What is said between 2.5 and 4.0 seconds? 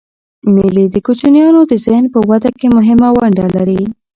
کښي مهمه ونډه لري.